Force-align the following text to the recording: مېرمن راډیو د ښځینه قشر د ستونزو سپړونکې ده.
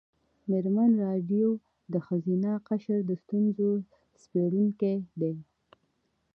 مېرمن 0.49 0.91
راډیو 1.05 1.49
د 1.93 1.95
ښځینه 2.07 2.51
قشر 2.67 2.99
د 3.09 3.11
ستونزو 3.21 3.69
سپړونکې 4.21 4.93
ده. 5.19 5.33